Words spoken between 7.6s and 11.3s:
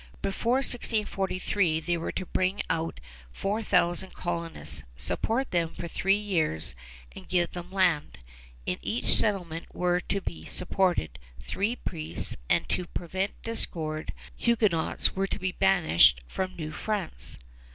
land. In each settlement were to be supported